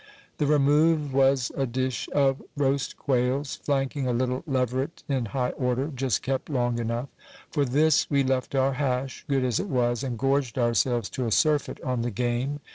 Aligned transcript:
The 0.39 0.47
remove 0.47 1.13
was 1.13 1.51
a 1.55 1.67
dish 1.67 2.09
of 2.11 2.41
roast 2.57 2.97
quails, 2.97 3.57
flanking 3.57 4.07
a 4.07 4.13
little 4.13 4.41
leveret 4.47 5.03
in 5.07 5.25
high 5.25 5.51
order, 5.51 5.89
just 5.89 6.23
kept 6.23 6.49
long 6.49 6.79
enough; 6.79 7.09
for 7.51 7.65
this 7.65 8.09
we 8.09 8.23
left 8.23 8.55
our 8.55 8.73
hash, 8.73 9.23
good 9.29 9.43
as 9.43 9.59
it 9.59 9.67
was, 9.69 10.03
and 10.03 10.17
gorged 10.17 10.57
ourselves 10.57 11.07
to 11.11 11.27
a 11.27 11.31
surfeit 11.31 11.79
on 11.83 12.01
the 12.01 12.09
game. 12.09 12.61